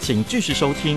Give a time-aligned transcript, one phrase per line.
[0.00, 0.96] 请继续收听。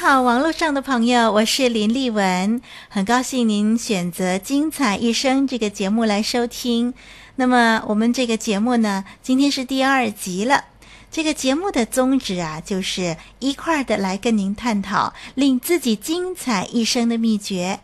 [0.00, 6.94] 好，网络上的朋友，我是林丽文，很高兴您选择《精彩一生》这个节目来收听。
[7.36, 10.64] 那么，我们这个节目呢，今天是第二集了。
[11.10, 17.80] 这个节目的宗旨啊，就是一块儿的来跟您探讨令自己精彩一生的秘诀。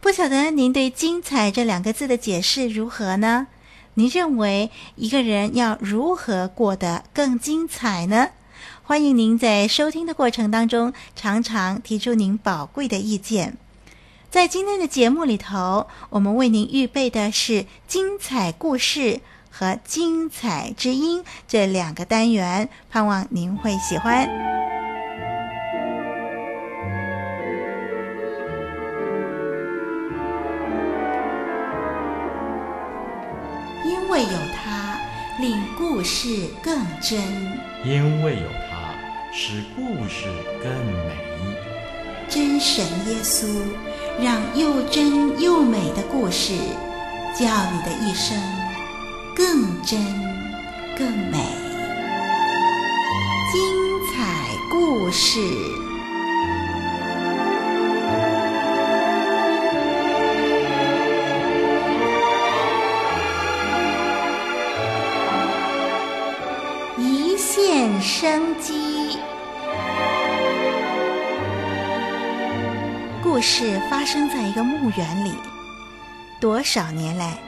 [0.00, 3.48] 不晓得您对“精彩”这两个字的解释如何呢？
[3.92, 8.30] 您认为一个人要如何过得更精彩呢？
[8.86, 13.56] 欢迎您在收听的过程当中，常常提出您宝贵的意见。
[14.28, 24.28] 在今天的节目里头，我们为您预备的是精彩故事和精彩之音这两个单元，盼望您会喜欢。
[33.86, 35.00] 因为有它，
[35.40, 37.18] 令故事更真。
[37.82, 38.63] 因为有。
[39.36, 40.26] 使故事
[40.62, 41.12] 更美，
[42.28, 43.48] 真神耶稣，
[44.22, 46.52] 让又真又美的故事，
[47.36, 48.40] 叫你的一生
[49.34, 49.98] 更真
[50.96, 51.38] 更美。
[53.52, 53.60] 精
[54.14, 55.40] 彩故事，
[67.64, 69.16] 一线生机。
[73.22, 75.32] 故事发生在一个墓园里。
[76.38, 77.38] 多少年来，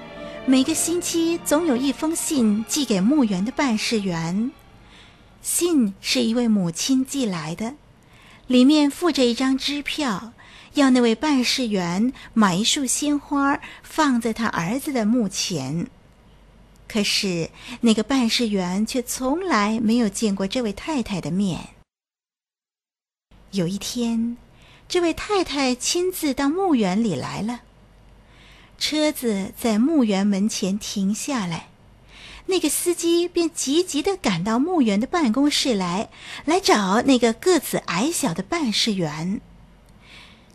[0.47, 4.51] 每个星期总有一封信寄给墓园的办事员。
[5.43, 7.75] 信是一位母亲寄来的，
[8.47, 10.33] 里面附着一张支票，
[10.73, 15.89] 要那位办事员买一束鲜花放在他儿子的墓前。
[16.89, 21.71] 可是那个办事员却从来没有见过这位太太的面。
[23.51, 24.37] 有一天，
[24.89, 27.63] 这位太太亲自到墓园里来了，
[28.79, 31.69] 车子在墓园门前停下来，
[32.47, 36.11] 那个司机便急急地赶到墓园的办公室来，
[36.45, 39.41] 来找那个个子矮小的办事员。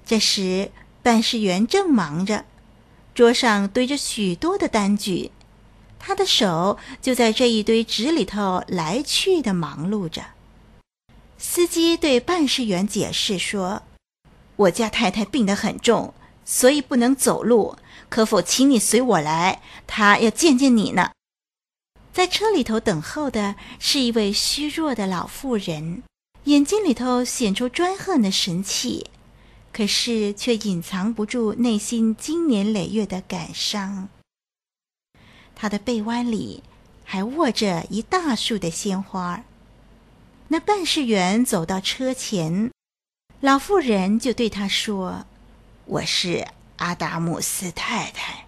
[0.06, 0.72] 这时，
[1.02, 2.46] 办事员正忙着，
[3.16, 5.32] 桌上堆着许多的单据，
[6.04, 10.24] 他的手就在这一堆纸里头来去的忙碌着。
[11.38, 13.84] 司机对办事员解释说。
[14.58, 16.14] 我家太太病得很重，
[16.46, 17.78] 所以不能走路。
[18.10, 19.62] 可否请你随我来？
[19.88, 21.12] 她要见见你呢。
[22.14, 26.04] 在车里头等候的是一位虚弱的老妇人，
[26.44, 29.08] 眼睛里头显出专横的神气，
[29.74, 34.10] 可是却隐藏不住内心经年累月的感伤。
[35.62, 36.64] 他的臂弯里
[37.06, 39.44] 还握着一大束的鲜花。
[40.48, 42.72] 那办事员走到车前。
[43.42, 45.28] 老妇人就对他说
[45.86, 46.48] ：“我是
[46.78, 48.46] 阿达姆斯太太。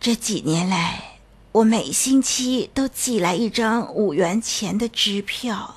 [0.00, 1.20] 这几年来，
[1.52, 5.76] 我每星期都寄来一张五元钱的支票。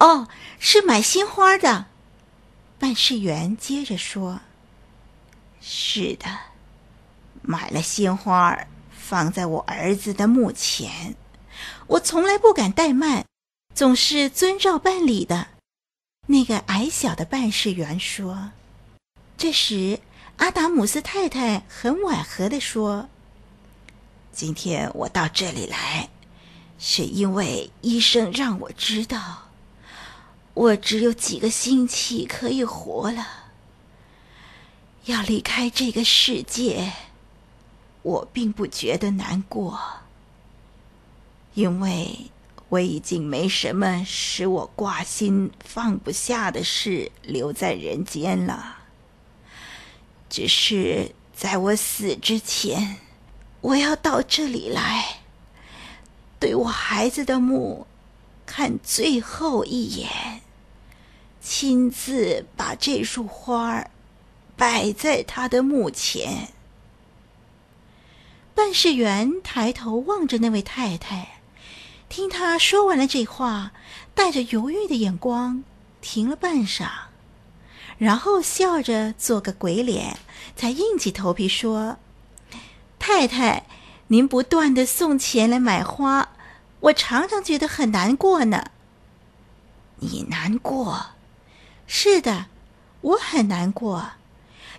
[0.00, 0.28] 哦，
[0.58, 1.86] 是买鲜花的。”
[2.78, 4.40] 办事员接着说
[5.62, 6.26] ：“是的，
[7.40, 8.66] 买了鲜花，
[9.08, 11.14] 放在我儿子的墓前。
[11.86, 13.24] 我从来不敢怠慢，
[13.74, 15.48] 总是遵照办理的。”
[16.28, 18.50] 那个矮小的办事员说
[19.38, 20.00] ：“这时，
[20.36, 23.08] 阿达姆斯太太很婉和地说
[24.30, 26.10] ：“今天我到这里来，
[26.78, 29.48] 是因为医生让我知道，
[30.52, 33.26] 我只有几个星期可以活了。
[35.06, 36.92] 要离开这个世界，
[38.08, 39.78] 我并不觉得难过，
[41.52, 42.30] 因为
[42.70, 48.76] 我已经没什么使我挂心放不下的事留在人间了。”
[50.30, 52.96] 只是在我死之前，
[53.60, 55.20] 我要到这里来，
[56.38, 57.86] 对我孩子的墓
[58.44, 60.42] 看最后一眼，
[61.40, 63.86] 亲自把这束花
[64.56, 66.48] 摆在他的墓前。
[68.58, 71.38] 办事员抬头望着那位太太，
[72.08, 73.70] 听他说完了这话，
[74.16, 75.62] 带着犹豫的眼光
[76.00, 76.88] 停了半晌。
[77.98, 80.18] 然后笑着做个鬼脸，
[80.56, 81.98] 才硬起头皮说
[82.98, 83.64] ：“太太，
[84.08, 86.30] 您不断的送钱来买花，
[86.80, 88.72] 我常常觉得很难过呢。
[90.02, 91.10] ”“你难过
[91.86, 92.46] ？”“是的，
[93.02, 94.14] 我很难过，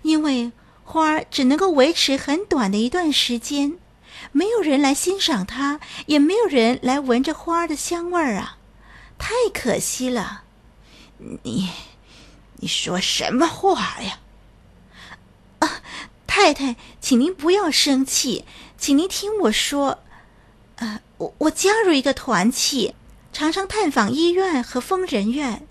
[0.02, 0.52] 因为
[0.90, 3.78] 花只能够维持很短的一段时间，
[4.32, 8.58] 没有人来欣赏它，也没有人来闻着花的香味儿啊，
[9.16, 10.42] 太可惜了。
[11.44, 11.70] ”“你……”
[12.62, 14.18] 你说什么话呀？
[15.60, 15.80] 啊，
[16.26, 18.44] 太太，请您不要生气，
[18.76, 20.00] 请您听我说。
[20.76, 22.94] 呃，我我加入一个团契，
[23.32, 25.66] 常常探访医院和疯人院，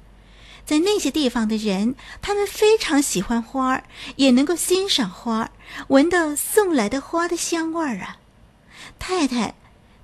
[0.69, 3.83] 在那些地方的人，他们非常喜欢花，
[4.17, 5.49] 也能够欣赏花，
[5.87, 8.19] 闻到送来的花的香味儿啊。
[8.99, 9.55] 太太，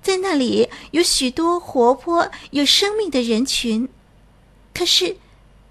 [0.02, 3.88] 在那里有许多活泼有生命的人群，
[4.74, 5.18] 可是。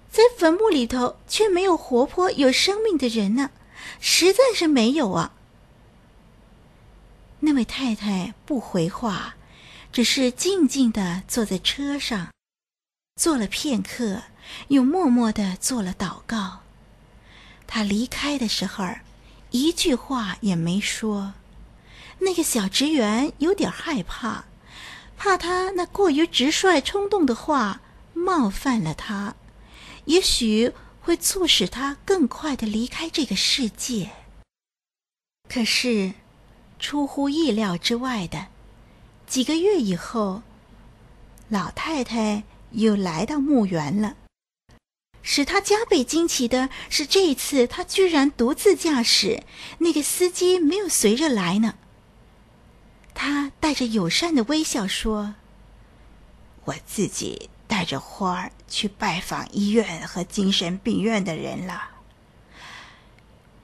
[0.08, 3.50] 在坟墓里头却没有活泼有生命的人呢，
[4.00, 5.34] 实在是没有啊。
[7.40, 9.34] 那位太太不回话，
[9.92, 12.28] 只是静静的坐在车上，
[13.20, 14.22] 坐了片刻，
[14.68, 16.60] 又默默地做了祷告。
[17.66, 18.86] 他离开的时候，
[19.50, 21.34] 一句话也没说。
[22.20, 24.44] 那个小职员有点害怕，
[25.16, 27.80] 怕他那过于直率冲动的话
[28.14, 29.34] 冒犯了他。
[30.06, 34.10] 也许会促使他更快地离开这个世界。
[35.48, 36.14] 可是，
[36.78, 38.46] 出乎意料之外的，
[39.26, 40.42] 几个月以后，
[41.48, 44.16] 老太太又来到墓园了。
[45.28, 49.42] 使他加倍惊奇的是，这一次他居然独自驾驶，
[49.78, 51.74] 那个司机没有随着来呢。
[53.12, 55.34] 他带着友善的微笑说
[56.66, 61.88] ：“我自己。”带着花儿去拜访医院和精神病院的人了。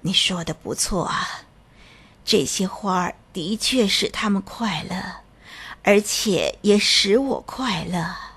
[0.01, 1.43] 你说的不错啊，
[2.25, 5.21] 这些花儿的确使他们快乐，
[5.85, 8.32] 而且也使我快乐。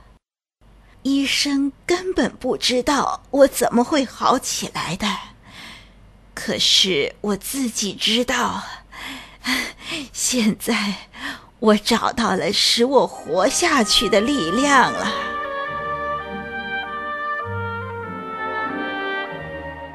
[1.06, 5.06] 医生根本不知道我怎么会好起来的，
[6.34, 8.64] 可是我自己知道。
[10.12, 10.96] 现在
[11.60, 15.14] 我找到了使我活下去的力量了。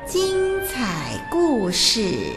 [0.07, 2.33] 精彩故事。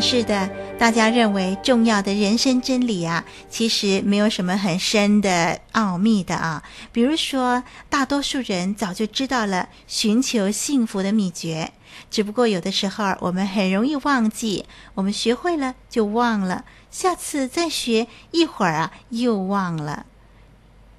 [0.00, 6.62] 是的，大家认为重要的人生真理啊，其实没有什么很深的奥秘的啊。
[6.92, 11.72] 比如说，大多数人早就知道了寻求幸福的秘诀。
[12.10, 20.06] 只不过有的时候我们很容易忘记，我们学会了就忘了，下次再学一会儿啊又忘了。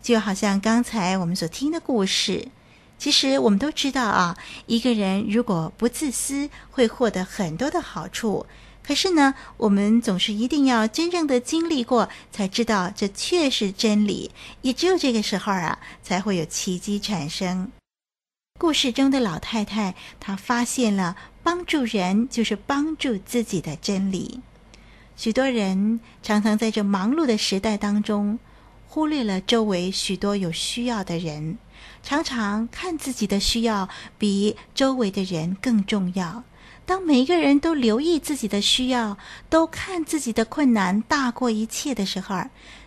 [0.02, 2.48] 就好像刚才我们所听的故事，
[2.98, 8.46] 其实我们都知道啊，一个人如果不自私，会获得很多的好处。
[8.86, 14.30] 可是呢，我们总是一定要真正的经历过，才知道这确是真理。
[14.62, 17.72] 也只有这个时候啊，才会有奇迹产生。
[18.60, 24.42] 故事中的老太太，她发现了帮助人就是帮助自己的真理。
[25.18, 28.38] 许多人常常在这忙碌的时代当中，
[28.88, 31.58] 忽略了周围许多有需要的人，
[32.04, 33.90] 常常看自己的需要
[34.20, 36.44] 比周围的人更重要。
[36.86, 39.18] 当每一个人都留意自己的需要，
[39.50, 42.44] 都看自己的困难大过一切的时候，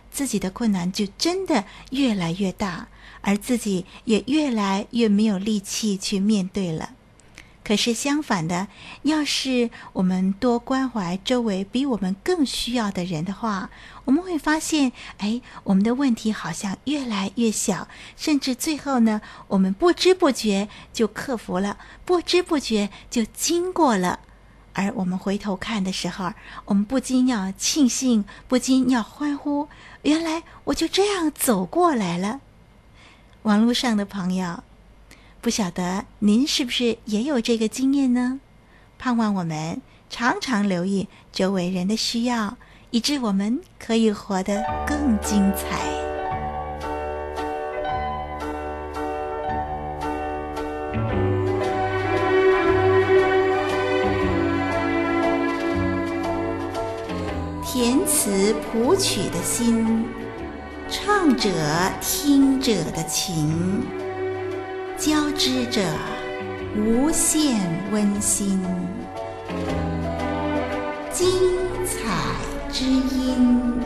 [0.09, 2.87] 自己的困难就真的越来越大。
[3.21, 6.91] 而自己也越来越没有力气去面对了。
[7.69, 8.67] 可是相反的，
[9.03, 13.69] 要是我们多关怀周围比我们更需要的人的话，
[14.05, 24.21] 我们会发现，哎，我们的问题好像越来越小，甚至最后呢，我们不知不觉就克服了，不知不觉就经过了。
[24.73, 26.33] 而我们回头看的时候，
[26.65, 29.69] 我们不禁要庆幸，不禁要欢呼，
[30.01, 32.39] 原来我就这样走过来了。
[33.43, 34.63] 网络上的朋友，
[35.41, 38.41] 不晓得您是不是也有这个经验呢？
[38.97, 42.57] 盼望我们常常留意周围人的需要，
[42.91, 45.79] 以致我们可以活得更精彩。
[57.63, 60.05] 填词谱曲的心，
[60.89, 61.49] 唱者
[62.01, 64.08] 听者的情。
[65.09, 65.81] 交织着
[66.77, 68.63] 无限温馨，
[71.11, 71.27] 精
[71.83, 72.13] 彩
[72.71, 73.81] 之音。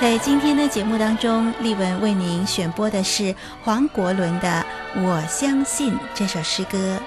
[0.00, 3.34] 在今天的节目当中，丽文为您选播的是
[3.64, 4.64] 黄国伦的
[5.02, 7.00] 《我相信》这首诗歌，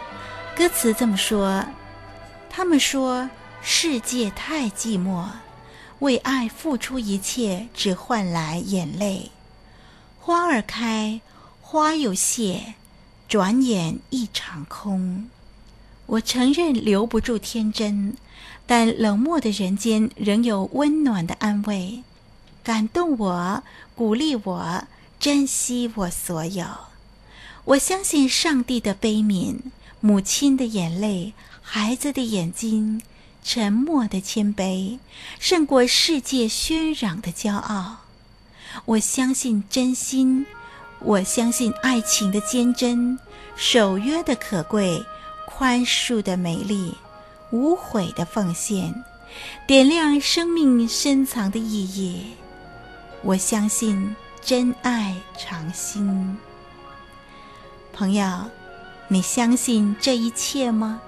[0.57, 1.63] 歌词这么说。
[2.55, 3.31] 他们说
[3.63, 5.25] 世界太寂寞，
[5.97, 9.31] 为爱付出一切，只换来眼泪。
[10.19, 11.19] 花儿开，
[11.61, 12.75] 花又谢，
[13.27, 15.27] 转眼一场空。
[16.05, 18.13] 我承认留不住天真，
[18.67, 22.03] 但冷漠的人间仍有温暖的安慰，
[22.63, 23.63] 感动我，
[23.95, 24.83] 鼓励我，
[25.19, 26.67] 珍惜我所有。
[27.65, 29.57] 我相信上帝的悲悯，
[29.99, 31.33] 母亲的眼泪。
[31.65, 33.01] 孩子的眼睛，
[33.41, 34.99] 沉默的谦卑，
[35.39, 38.01] 胜过世界喧嚷的骄傲。
[38.85, 40.45] 我相信真心，
[40.99, 43.17] 我相信爱情的坚贞，
[43.55, 45.03] 守约的可贵，
[45.47, 46.93] 宽恕的美丽，
[47.51, 49.03] 无悔的奉献，
[49.65, 52.33] 点亮生命深藏的意义。
[53.23, 56.37] 我相信真爱长新。
[57.93, 58.51] 朋友，
[59.07, 61.01] 你相信这一切吗？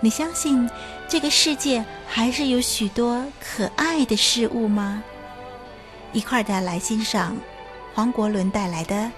[0.00, 0.68] 你相信
[1.08, 5.02] 这个世界还是有许多可爱的事物吗？
[6.12, 7.36] 一块的来欣赏
[7.94, 8.94] 黄国伦带来的《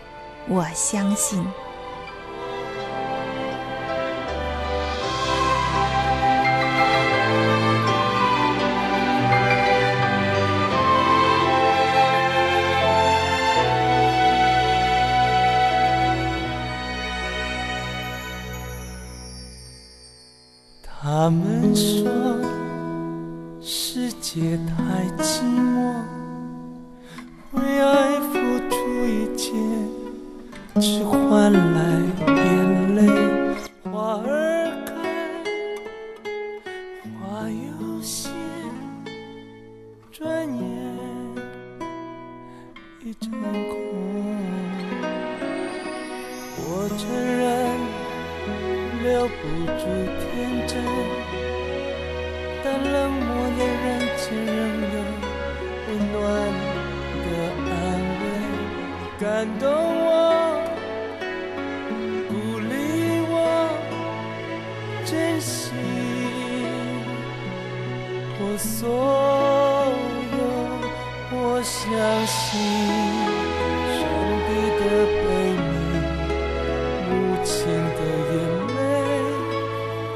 [0.48, 1.42] 我相信》。
[40.18, 40.58] 转眼
[43.04, 43.70] 一场空。
[46.56, 46.60] 我
[46.98, 47.00] 承
[47.38, 47.40] 认
[49.04, 49.40] 留不
[49.78, 49.80] 住
[50.18, 50.26] 天
[50.66, 50.74] 真。
[52.64, 53.86] 但冷漠的人
[54.18, 54.58] 间仍
[54.90, 54.96] 有
[55.86, 56.16] 温暖
[57.22, 57.26] 的
[57.70, 57.70] 安
[58.18, 58.20] 慰，
[59.20, 59.22] 感
[59.60, 59.62] 动
[60.04, 60.10] 我，
[62.28, 62.72] 鼓励
[63.30, 63.32] 我，
[65.06, 65.70] 珍惜
[68.40, 68.82] 我所，
[71.58, 71.82] 我相
[72.24, 72.54] 信，
[73.98, 74.00] 上
[74.46, 74.48] 帝
[74.78, 74.80] 的
[75.18, 75.26] 悲
[75.58, 75.66] 悯，
[77.10, 77.10] 母
[77.42, 77.50] 亲
[77.98, 78.00] 的
[78.30, 78.32] 眼
[78.76, 78.78] 泪，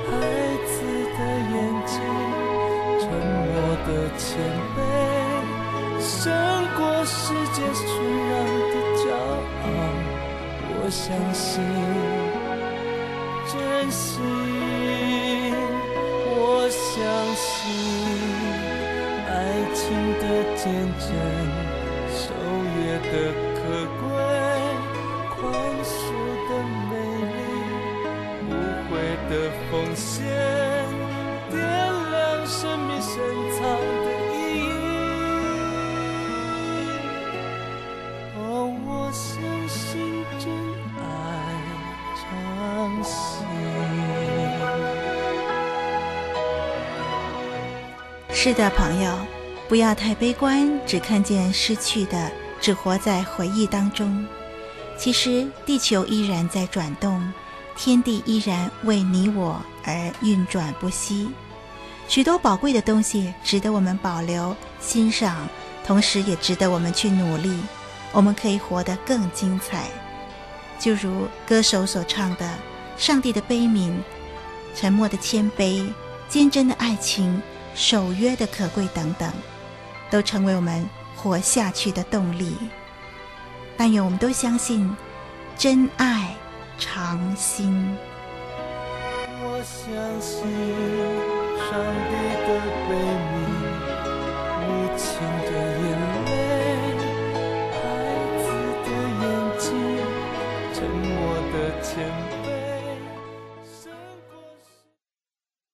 [0.07, 0.11] 孩
[0.71, 0.73] 子
[1.11, 1.19] 的
[1.51, 1.53] 眼
[1.85, 1.99] 睛，
[3.01, 3.03] 沉
[3.43, 3.51] 默
[3.89, 4.23] 的谦
[4.77, 4.79] 卑，
[5.99, 6.07] 胜
[6.79, 7.85] 过世界全
[8.31, 8.33] 然
[8.71, 8.73] 的
[9.03, 9.05] 骄
[9.65, 9.67] 傲。
[10.79, 11.51] 我相信，
[13.51, 13.53] 珍
[13.91, 14.23] 惜，
[16.37, 16.39] 我
[16.71, 17.03] 相
[17.35, 17.52] 信。
[20.63, 21.11] 见证，
[22.09, 22.23] 守
[22.77, 22.79] 约
[23.11, 23.13] 的
[23.57, 23.61] 可
[23.99, 24.03] 贵，
[25.35, 25.37] 宽
[25.83, 25.91] 恕
[26.49, 26.51] 的
[26.89, 26.93] 美
[27.33, 27.37] 丽，
[28.47, 28.49] 无
[28.87, 28.91] 悔
[29.29, 29.33] 的
[29.69, 30.23] 奉献，
[31.51, 32.15] 点亮
[32.47, 33.11] 生命深
[33.51, 33.61] 藏
[34.05, 34.07] 的。
[38.39, 38.41] 哦，
[38.87, 39.35] 我相
[39.67, 39.83] 信
[40.39, 40.47] 真
[40.97, 41.03] 爱
[48.33, 49.11] 是的，朋友，
[49.73, 54.23] 不要太悲观，只看见失去的，只活在回忆当中。
[54.99, 57.33] 其实，地球依然在转动，
[57.75, 61.31] 天地依然为你我而运转不息。
[62.07, 65.49] 许多宝贵的东西值得我们保留、欣赏，
[65.87, 67.59] 同时也值得我们去努力。
[68.13, 69.87] 我们可以活得更精彩，
[70.79, 72.47] 就如歌手所唱的
[72.99, 73.95] ：“上帝的悲悯，
[74.75, 75.91] 沉默的谦卑，
[76.29, 77.41] 坚贞的爱情，
[77.75, 79.33] 守约的可贵等等，
[80.13, 82.55] 都成为我们活下去的动力。
[83.79, 84.95] 但愿我们都相信，
[85.57, 86.37] 真爱
[86.79, 87.97] 长新。
[89.41, 89.91] 我相
[90.21, 90.43] 信
[91.59, 92.42] 上帝。